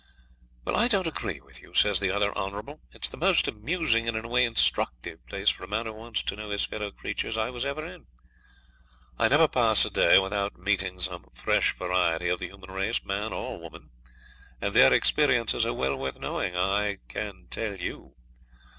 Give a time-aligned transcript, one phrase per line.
[0.65, 2.81] 'I don't agree with you,' says the other Honourable.
[2.91, 6.23] 'It's the most amusing and in a way instructive place for a man who wants
[6.23, 8.07] to know his fellow creatures I was ever in.
[9.19, 13.31] I never pass a day without meeting some fresh variety of the human race, man
[13.31, 13.91] or woman;
[14.59, 18.15] and their experiences are well worth knowing, I can tell you.